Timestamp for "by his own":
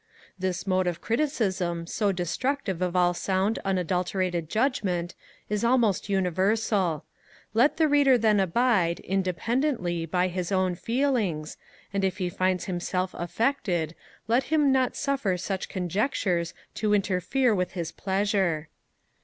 10.07-10.73